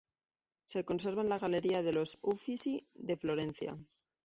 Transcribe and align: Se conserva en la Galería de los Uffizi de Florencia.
Se 0.65 0.83
conserva 0.83 1.21
en 1.21 1.29
la 1.29 1.37
Galería 1.37 1.83
de 1.83 1.93
los 1.93 2.17
Uffizi 2.23 2.83
de 2.95 3.17
Florencia. 3.17 3.77